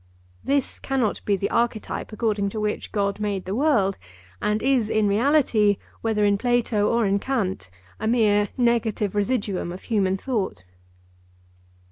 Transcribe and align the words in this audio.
This 0.43 0.79
cannot 0.79 1.23
be 1.25 1.35
the 1.35 1.51
archetype 1.51 2.11
according 2.11 2.49
to 2.49 2.59
which 2.59 2.91
God 2.91 3.19
made 3.19 3.45
the 3.45 3.53
world, 3.53 3.99
and 4.41 4.63
is 4.63 4.89
in 4.89 5.07
reality, 5.07 5.77
whether 6.01 6.25
in 6.25 6.39
Plato 6.39 6.89
or 6.89 7.05
in 7.05 7.19
Kant, 7.19 7.69
a 7.99 8.07
mere 8.07 8.49
negative 8.57 9.13
residuum 9.13 9.71
of 9.71 9.83
human 9.83 10.17
thought. 10.17 10.63